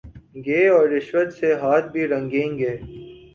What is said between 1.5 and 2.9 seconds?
ہاتھ بھی رنگیں گے۔